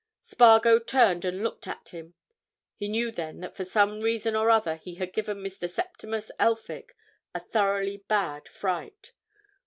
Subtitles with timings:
[0.21, 2.15] Spargo turned and looked at him.
[2.75, 5.69] He knew then that for some reason or other he had given Mr.
[5.69, 6.95] Septimus Elphick
[7.35, 9.11] a thoroughly bad fright.